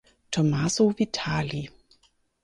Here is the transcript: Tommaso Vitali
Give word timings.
Tommaso 0.31 0.89
Vitali 0.97 1.61